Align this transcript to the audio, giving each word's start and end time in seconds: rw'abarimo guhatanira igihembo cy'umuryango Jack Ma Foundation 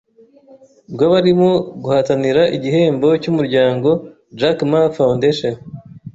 rw'abarimo 0.93 1.49
guhatanira 1.83 2.41
igihembo 2.55 3.09
cy'umuryango 3.21 3.89
Jack 4.39 4.57
Ma 4.71 4.81
Foundation 4.97 5.53